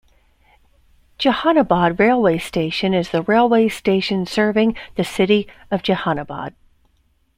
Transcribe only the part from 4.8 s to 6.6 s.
the city of Jehanabad.